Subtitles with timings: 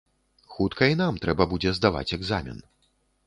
[0.53, 2.57] Хутка і нам трэба будзе здаваць экзамен.